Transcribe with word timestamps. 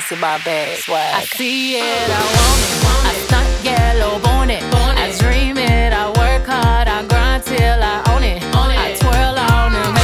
Saucy 0.00 0.20
my 0.20 0.38
bag 0.44 0.78
swag. 0.78 1.14
I 1.14 1.24
see 1.24 1.76
it, 1.76 1.82
I 1.82 2.22
want 2.36 2.60
it. 2.66 2.76
I 3.04 3.12
stunt 3.26 3.64
yellow, 3.64 4.18
born 4.20 4.50
it. 4.50 4.62
I 4.72 5.12
dream 5.18 5.56
it, 5.58 5.92
I 5.92 6.06
work 6.08 6.46
hard, 6.46 6.88
I 6.88 7.06
grind 7.06 7.44
till 7.44 7.80
I 7.82 8.02
own 8.12 8.22
it. 8.22 8.42
I 8.54 8.94
twirl 9.00 9.36
on 9.38 9.72
them 9.72 9.94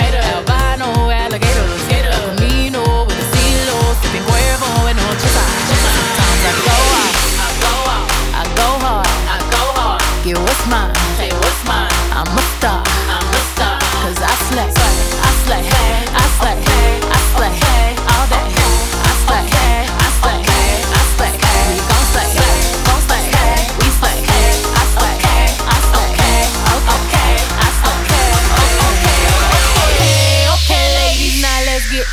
haters, 0.00 0.24
albino 0.34 1.10
alligators. 1.10 1.82
Camino 1.88 3.04
with 3.06 3.16
the 3.16 3.26
CeeLo, 3.32 3.78
sipping 4.02 4.24
Cuervo 4.28 4.70
and 4.88 4.96
no 4.98 5.08
chisa. 5.20 5.44
Sometimes 5.84 6.42
I 6.46 6.54
go 6.66 6.76
out, 7.00 7.14
I 7.44 7.50
go 7.64 7.74
out, 7.96 8.06
I 8.40 8.44
go 8.60 8.68
hard, 8.84 9.08
I 9.34 9.38
go 9.54 9.64
hard. 9.78 10.02
Get 10.24 10.38
what's 10.38 10.64
mine, 10.68 10.94
say 11.16 11.30
what's 11.40 11.62
mine. 11.64 11.92
I'm 12.12 12.28
a 12.28 12.44
star, 12.58 12.82
I'm 13.08 13.28
a 13.30 13.40
star. 13.54 13.78
Cause 14.02 14.20
I 14.20 14.34
slay, 14.50 14.70
I 14.70 15.30
slay, 15.44 15.62
I 16.12 16.25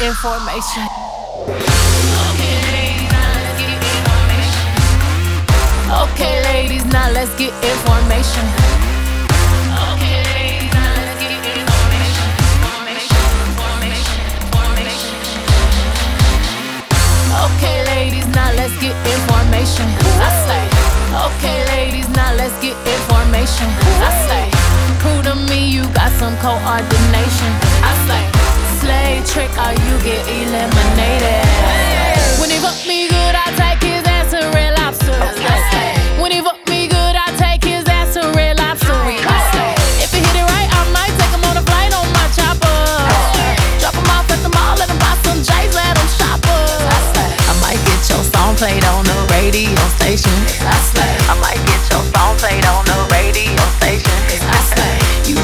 information. 0.04 0.84
Okay, 6.04 6.44
ladies, 6.44 6.84
now 6.92 7.10
let's 7.12 7.32
get 7.40 7.54
information. 7.64 8.44
Okay, 9.96 10.20
ladies, 10.36 10.68
now 10.76 10.92
let's 11.00 11.16
get 11.24 11.40
information. 11.56 12.28
Okay, 17.46 17.78
ladies, 17.88 18.28
now 18.36 18.52
let's 18.60 18.76
get 18.84 18.96
information. 19.08 19.88
I 20.20 20.30
say. 20.44 20.64
Okay, 21.28 21.58
ladies, 21.72 22.10
now 22.10 22.36
let's 22.36 22.56
get 22.60 22.76
information. 22.76 23.68
I 24.04 24.12
say. 24.28 24.46
Prove 25.00 25.24
to 25.32 25.36
me 25.48 25.70
you 25.70 25.84
got 25.94 26.12
some 26.20 26.36
coordination. 26.44 27.52
I 27.88 27.94
say 28.08 28.33
slave 28.84 29.24
trick 29.25 29.52
or 29.56 29.72
you 29.72 29.96
get 30.04 30.22
eliminated. 30.28 31.48
When 32.40 32.50
he 32.52 32.60
fuck 32.60 32.75
me 32.86 33.08
good, 33.08 33.36
I 33.36 33.48
take 33.56 33.80
his 33.80 34.04
ass 34.04 34.32
to 34.36 34.44
Red 34.52 34.75
Lobster. 34.80 35.16
When 36.20 36.32
he 36.32 36.42
fuck 36.44 36.60
me 36.68 36.88
good, 36.92 37.16
I 37.16 37.32
take 37.40 37.63
his 37.63 37.88
ass 37.88 38.13
to 38.16 38.22
Red 38.36 38.60
Lobster. 38.60 39.00
If 40.04 40.12
he 40.12 40.20
hit 40.20 40.36
it 40.36 40.48
right, 40.52 40.68
I 40.68 40.82
might 40.92 41.13
take 41.16 41.32
him 41.32 41.44
on 41.48 41.56
a 41.56 41.63
flight 41.63 41.92
on 41.96 42.08
my 42.12 42.28
chopper. 42.36 42.80
Drop 43.80 43.96
him 43.96 44.10
off 44.12 44.28
at 44.28 44.42
the 44.44 44.52
mall, 44.52 44.75
let 44.75 44.92
him 44.92 45.00
buy 45.00 45.16
some 45.24 45.40
J's, 45.40 45.72
let 45.72 45.96
him 45.96 46.10
shop 46.20 46.44
up. 46.44 47.24
I 47.24 47.54
might 47.63 47.80
get 47.88 48.02
your 48.12 48.24
song 48.36 48.56
played 48.60 48.84
on 48.84 49.08
the 49.08 49.20
radio 49.32 49.80
station. 49.96 50.36
I 51.32 51.36
might 51.40 51.62
get 51.63 51.82
your 51.88 52.04
song 52.12 52.36
played 52.44 52.66
on 52.68 52.84
the 52.84 53.00
radio 53.16 53.62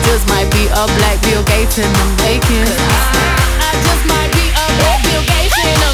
just 0.10 0.28
might 0.28 0.50
be 0.50 0.66
a 0.66 0.86
black 0.98 1.22
Bill 1.22 1.44
Gates 1.44 1.78
in 1.78 1.86
the 1.86 2.06
making. 2.26 2.66
I 2.66 3.72
just 3.86 4.04
might 4.10 4.32
be 4.34 4.50
a 4.50 4.66
black 4.82 5.06
Bill 5.06 5.22
Gates 5.22 5.58
in 5.62 5.74
the 5.86 5.89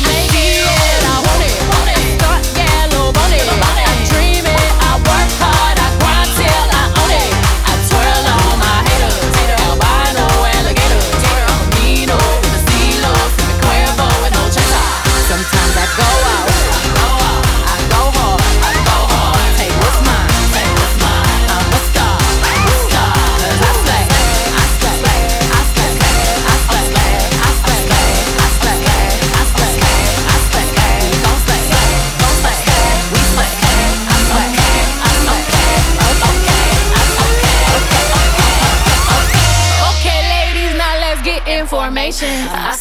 information. 42.06 42.48
I 42.50 42.75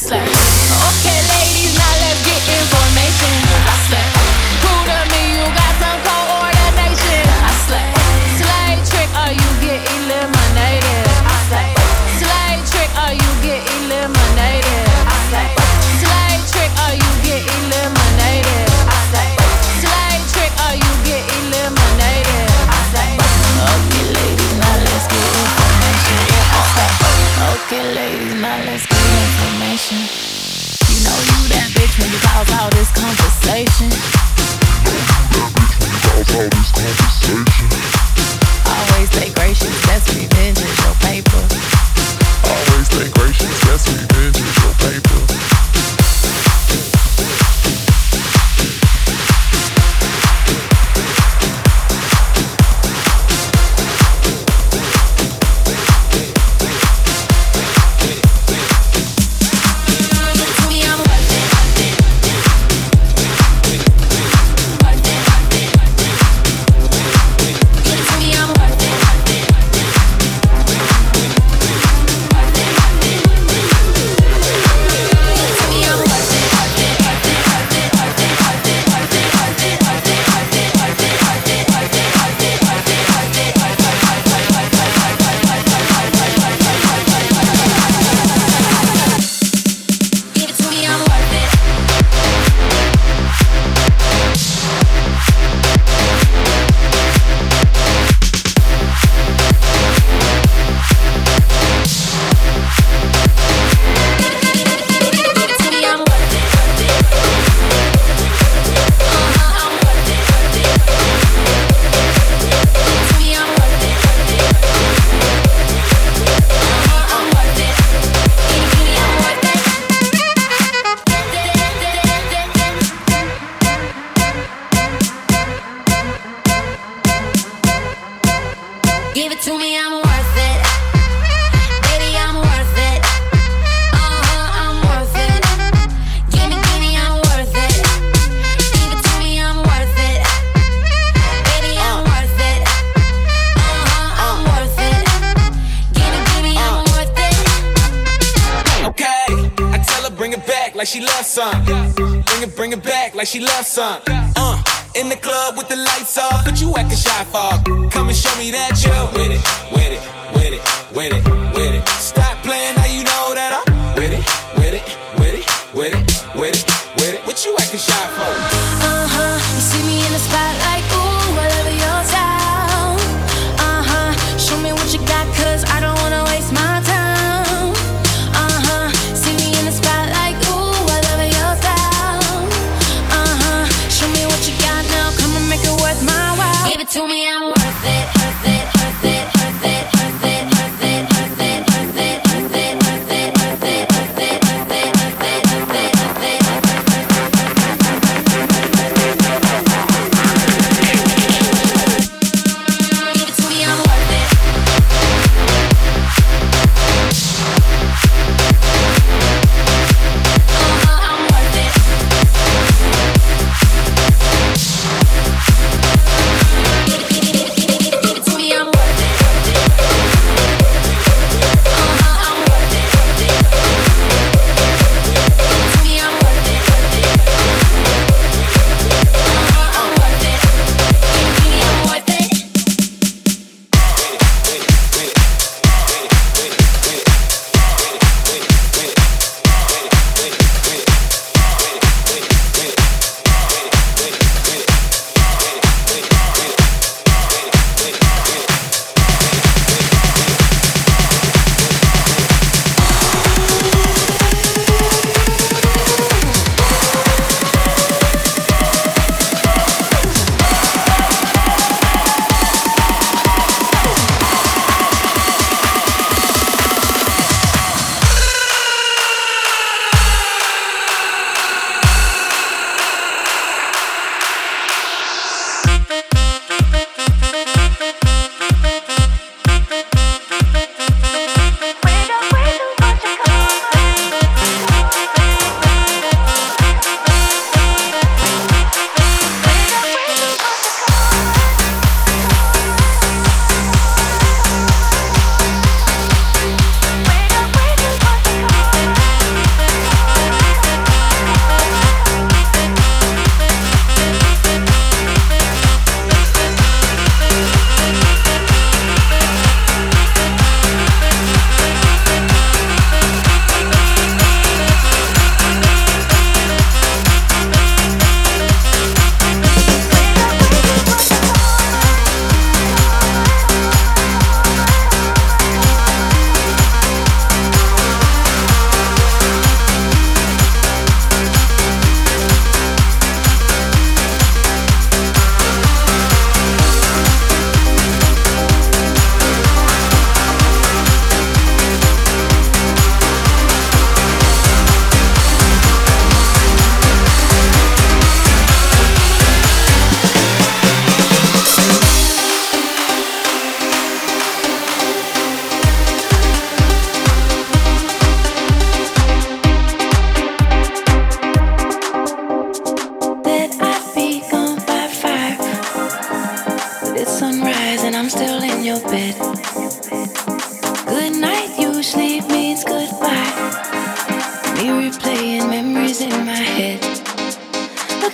like 153.25 153.29
she 153.29 153.41
loves 153.41 153.69
some. 153.69 154.14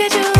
Look 0.01 0.13
at 0.13 0.35
you, 0.35 0.40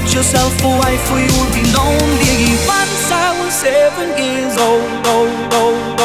get 0.00 0.14
yourself 0.14 0.52
a 0.64 0.68
wife 0.68 1.12
or 1.12 1.20
you'll 1.20 1.52
be 1.52 1.64
lonely. 1.72 2.56
Once 2.66 3.12
I 3.12 3.36
was 3.42 3.52
seven 3.54 4.08
years 4.16 4.56
old, 4.56 5.06
old, 5.06 5.54
old, 5.54 5.99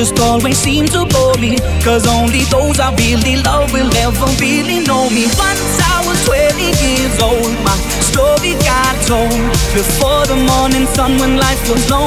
just 0.00 0.18
always 0.18 0.56
seem 0.56 0.86
to 0.86 1.04
bore 1.12 1.34
me. 1.34 1.58
Cause 1.84 2.06
only 2.06 2.44
those 2.44 2.80
I 2.80 2.88
really 2.96 3.36
love 3.42 3.70
will 3.70 3.92
ever 3.96 4.28
really 4.40 4.80
know 4.80 5.10
me. 5.10 5.24
Once 5.36 5.76
I 5.94 5.96
was 6.08 6.18
20 6.24 6.72
years 6.80 7.16
old, 7.20 7.52
my 7.68 7.76
story 8.08 8.54
got 8.64 8.96
told. 9.04 9.44
Before 9.76 10.24
the 10.24 10.40
morning 10.50 10.86
sun 10.96 11.18
when 11.20 11.36
life 11.36 11.62
was 11.68 11.82
lonely. 11.90 11.99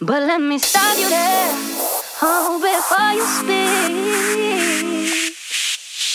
But 0.00 0.22
let 0.22 0.40
me 0.40 0.58
stop 0.60 0.96
you 0.96 1.08
there, 1.08 1.50
oh, 2.22 2.62
before 2.62 3.18
you 3.18 3.26
speak. 3.26 3.90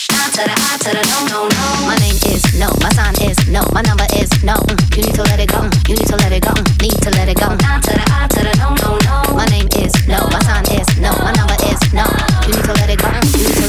Nah, 0.08 0.32
to 0.32 0.44
the 0.48 0.56
I, 0.56 0.78
to 0.80 0.90
the 0.96 1.04
no, 1.12 1.28
no, 1.28 1.50
no. 1.52 1.86
My 1.86 1.96
name 2.00 2.16
is 2.32 2.58
no, 2.58 2.72
my 2.80 2.88
sign 2.96 3.14
is 3.28 3.36
no, 3.50 3.60
my 3.74 3.82
number 3.82 4.08
is 4.16 4.32
no. 4.42 4.56
You 4.96 5.04
need 5.04 5.16
to 5.16 5.24
let 5.24 5.42
it 5.42 5.52
go, 5.52 5.68
you 5.90 5.96
need 5.96 6.08
to 6.08 6.16
let 6.16 6.32
it 6.32 6.44
go, 6.44 6.54
need 6.80 6.96
to 7.04 7.10
let 7.12 7.28
it 7.28 7.36
go. 7.36 7.50
Nah, 7.60 7.82
to 7.84 7.92
the 7.92 8.06
I, 8.08 8.28
to 8.32 8.40
the 8.48 8.56
no, 8.56 8.72
no, 8.80 8.96
no. 9.04 9.36
My 9.36 9.46
name 9.52 9.68
is 9.76 9.92
no, 10.08 10.30
my 10.32 10.40
sign 10.48 10.64
is 10.80 10.88
no, 10.98 11.12
my 11.20 11.34
number 11.36 11.60
is 11.68 11.84
no. 11.92 12.08
You 12.48 12.56
need 12.56 12.64
to 12.64 12.72
let 12.80 12.90
it 12.90 13.00
go, 13.04 13.63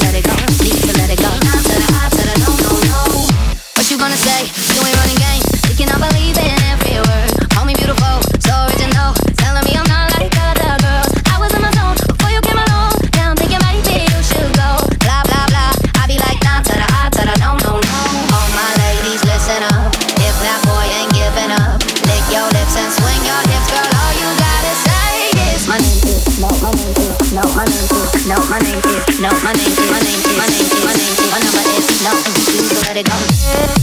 let 32.95 33.05
it 33.05 33.11
go. 33.11 33.74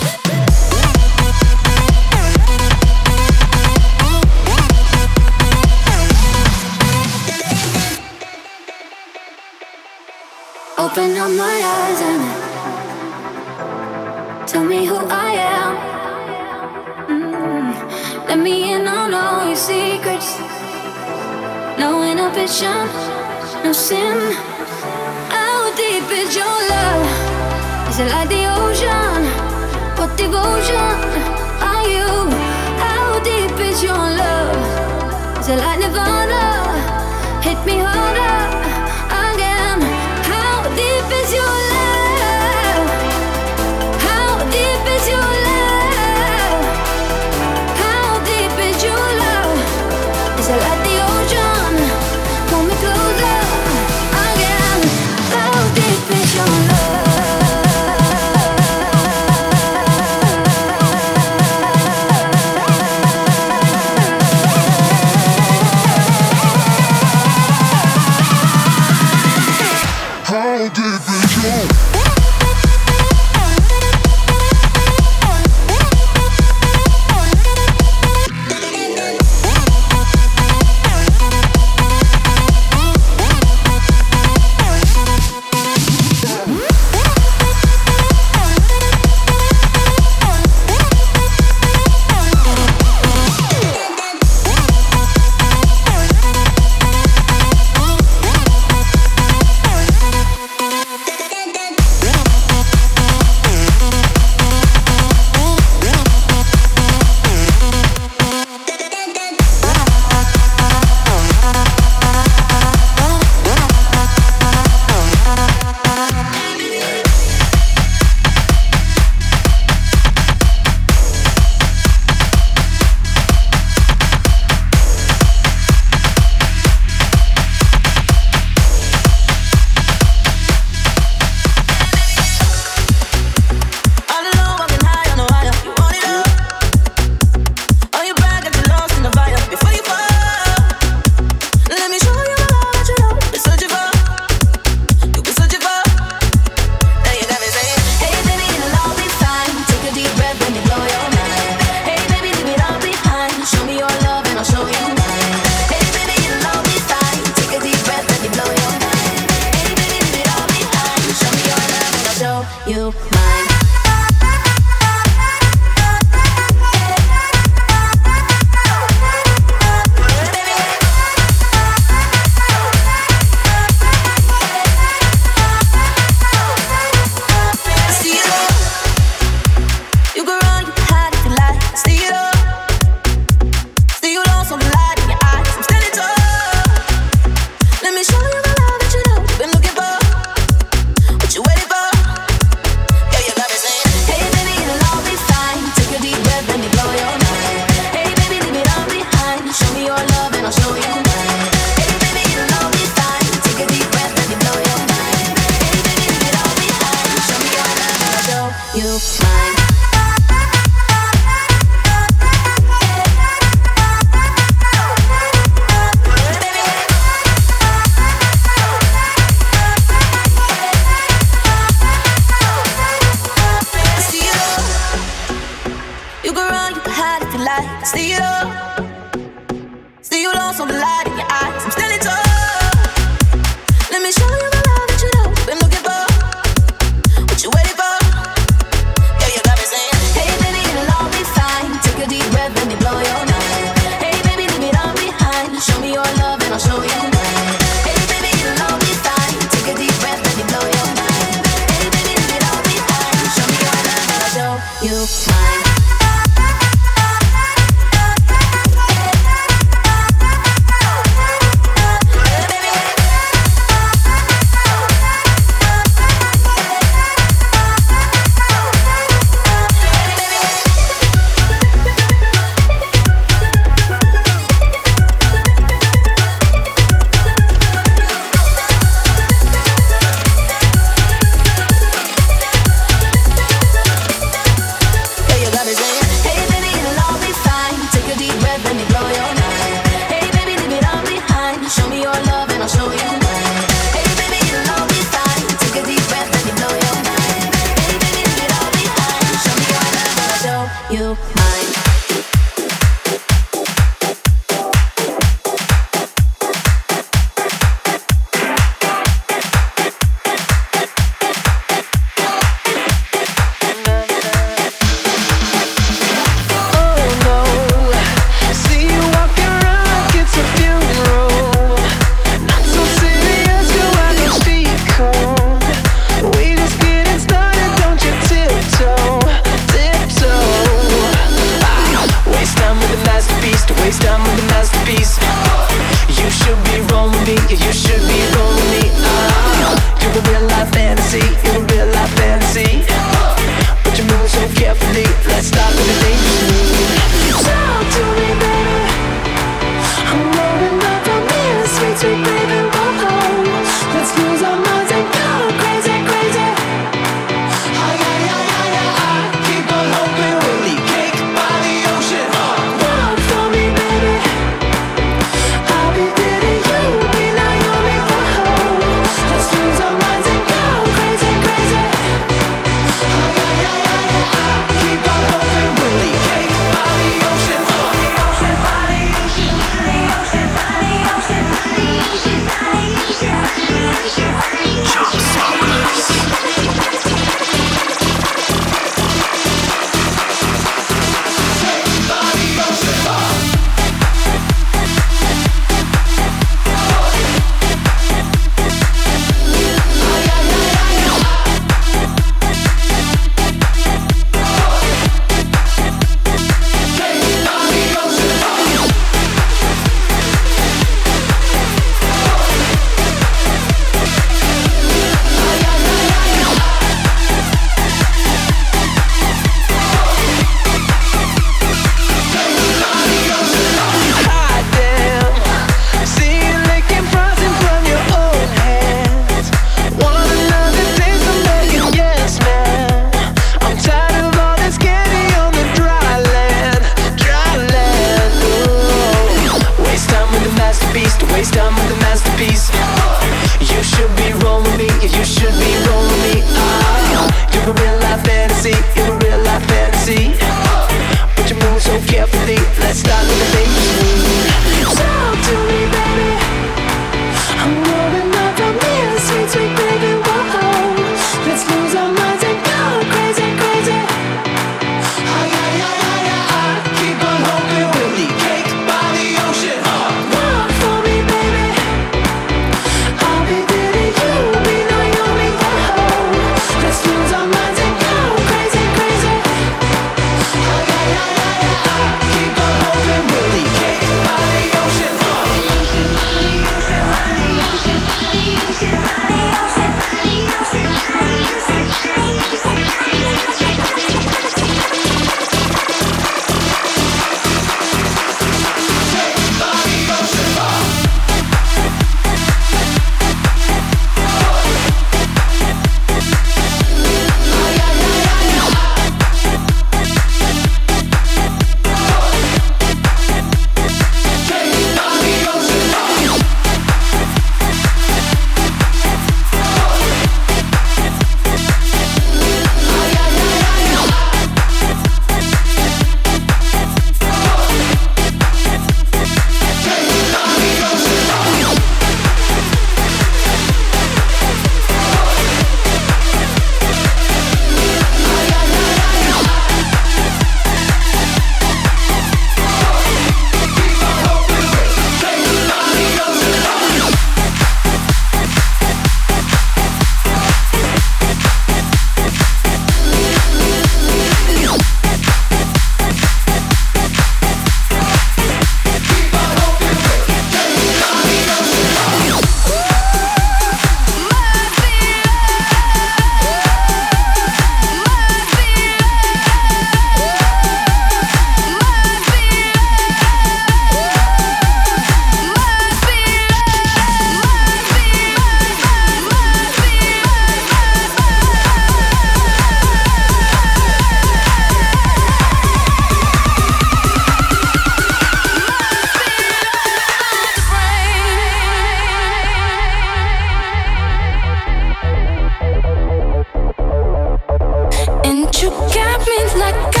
you 598.61 598.69
got 598.69 599.25
me 599.27 599.59
like 599.59 600.00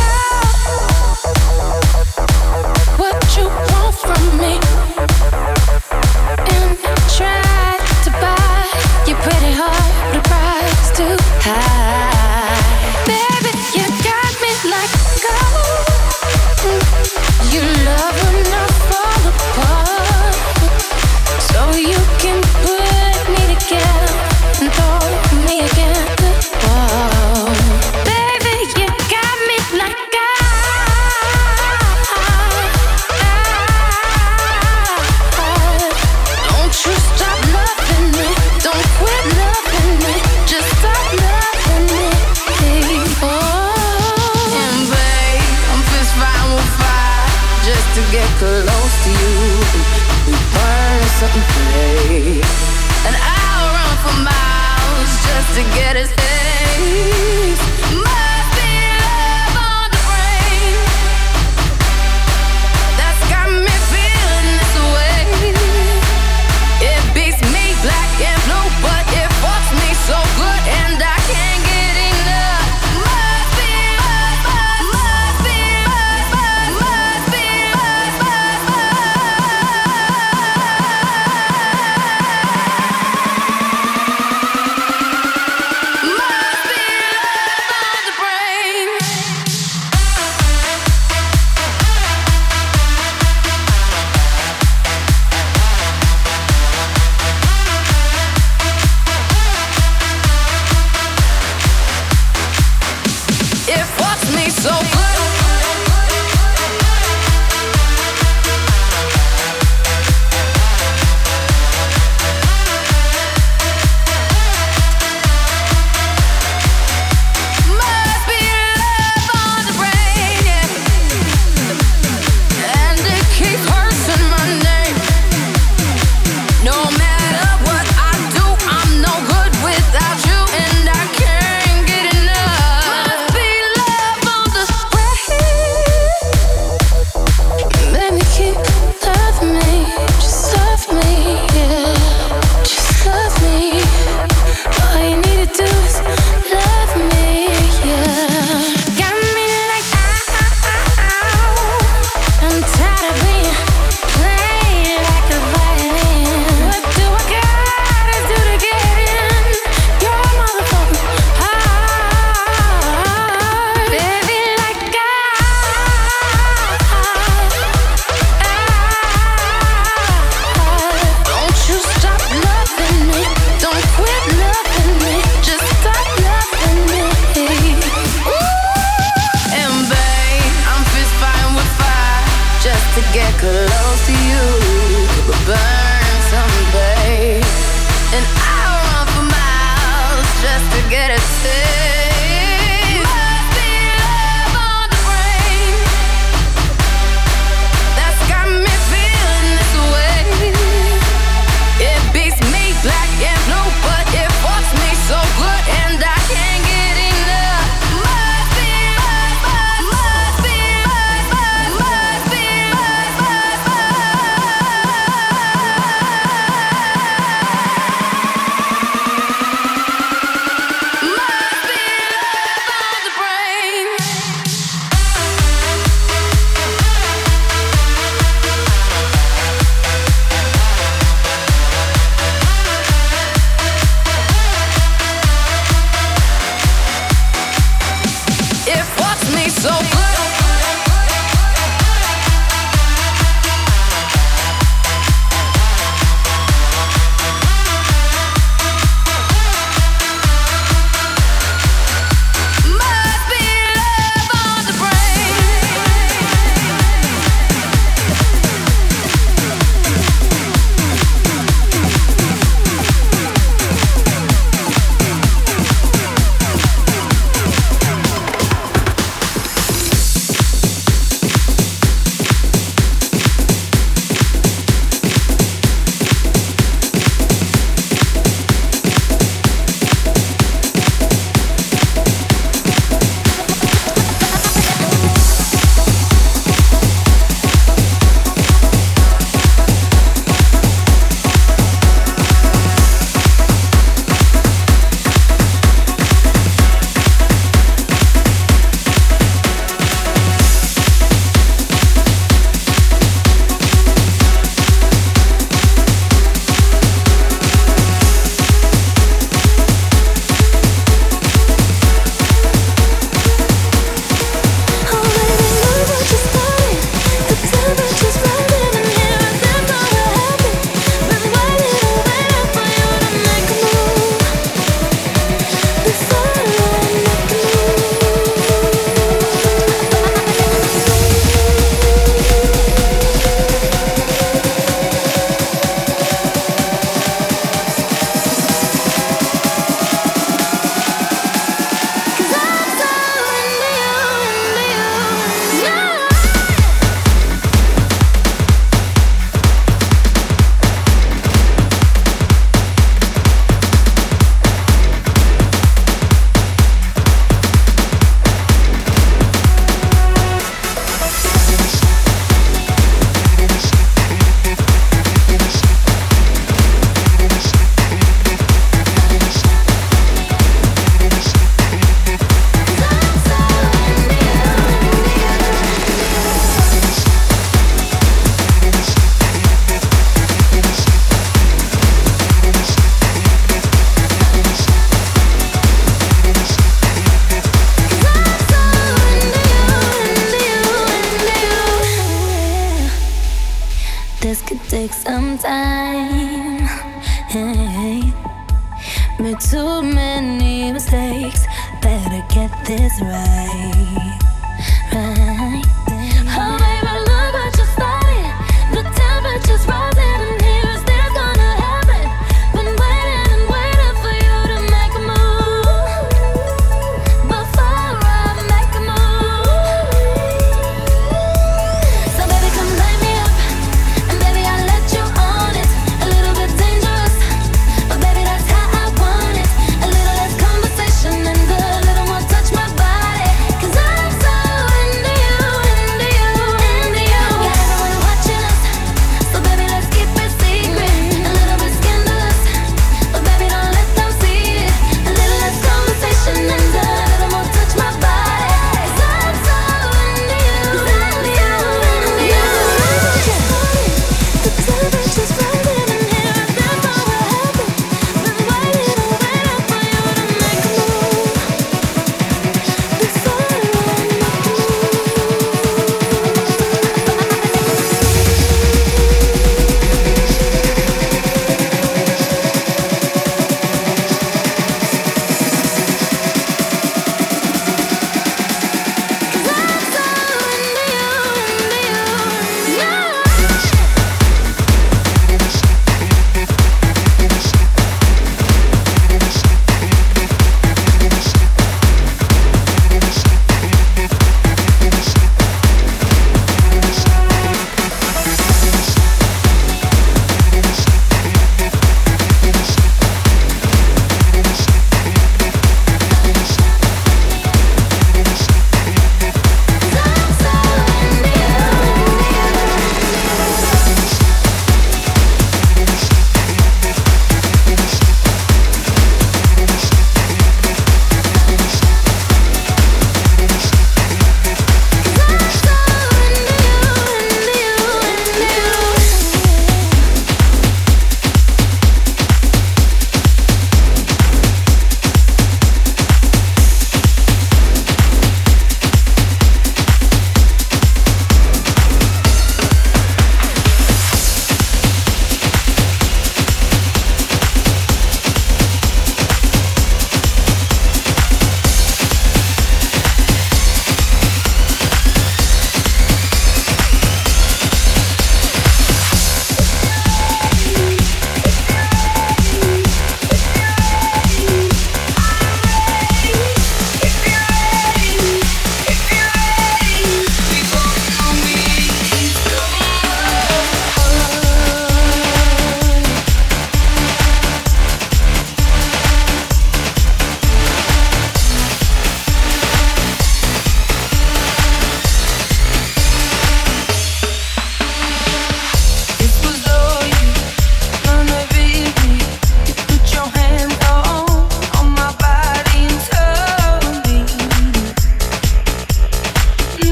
certain 51.21 51.41
place. 51.53 53.05
And 53.05 53.15
I'll 53.15 53.69
run 53.77 53.95
for 54.01 54.15
miles 54.25 55.11
just 55.27 55.49
to 55.55 55.63
get 55.77 55.95
his. 55.95 56.20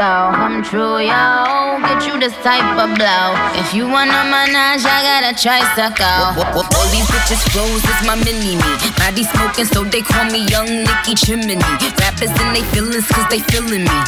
Bicycle. 0.00 0.32
Come 0.32 0.62
true, 0.62 0.98
yo. 0.98 1.76
Get 1.84 2.06
you 2.06 2.18
this 2.18 2.32
type 2.42 2.64
of 2.80 2.96
blow. 2.96 3.36
If 3.60 3.74
you 3.74 3.84
wanna 3.84 4.24
manage, 4.32 4.84
I 4.84 5.04
got 5.04 5.28
a 5.28 5.32
tricycle. 5.36 6.40
All 6.56 6.88
these 6.88 7.04
bitches 7.12 7.44
flows 7.52 7.84
is 7.84 8.00
my 8.06 8.16
mini 8.16 8.56
me. 8.56 8.70
Body 8.96 9.24
smoking, 9.24 9.66
so 9.66 9.84
they 9.84 10.00
call 10.00 10.24
me 10.24 10.46
Young 10.46 10.84
Nicki 10.84 11.14
Chimney. 11.14 11.56
Rappers 12.00 12.32
in 12.32 12.48
they 12.54 12.64
feelings, 12.72 13.06
cause 13.08 13.28
they 13.28 13.40
feeling 13.52 13.84
me. 13.84 13.98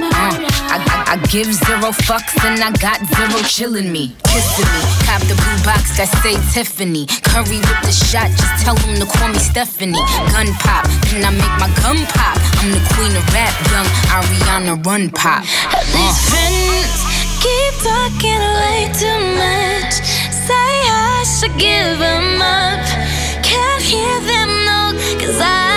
Uh, 0.00 0.08
I, 0.14 0.78
I, 0.78 1.12
I 1.12 1.16
give 1.28 1.52
zero 1.52 1.90
fucks 2.06 2.32
and 2.46 2.62
I 2.62 2.70
got 2.78 2.98
zero 3.04 3.42
chillin' 3.42 3.90
me. 3.90 4.14
Kissing 4.24 4.70
me. 4.70 4.82
Cop 5.04 5.20
the 5.26 5.34
blue 5.34 5.60
box 5.66 5.98
that 5.98 6.08
say 6.22 6.38
Tiffany. 6.54 7.06
Curry 7.26 7.58
with 7.58 7.82
the 7.82 7.92
shot, 7.92 8.30
just 8.30 8.64
tell 8.64 8.76
them 8.76 8.96
to 9.02 9.06
call 9.18 9.28
me 9.28 9.38
Stephanie. 9.38 9.98
Gun 10.32 10.46
pop, 10.62 10.86
then 11.10 11.26
I 11.26 11.30
make 11.34 11.56
my 11.58 11.68
gun 11.82 12.06
pop. 12.14 12.38
I'm 12.62 12.72
the 12.72 12.94
queen 12.94 13.16
of 13.16 13.24
rap, 13.32 13.54
young 13.72 13.86
Ariana 14.12 14.84
Run 14.84 15.08
Pop. 15.12 15.44
These 15.96 16.18
friends 16.28 16.92
keep 17.40 17.72
talking 17.80 18.42
way 18.60 18.84
too 19.00 19.20
much. 19.40 19.94
Say 20.44 20.70
I 20.84 21.24
should 21.24 21.56
give 21.58 21.98
them 21.98 22.42
up. 22.42 22.84
Can't 23.42 23.82
hear 23.82 24.20
them 24.20 24.50
no, 24.66 24.92
cause 25.18 25.40
I. 25.40 25.69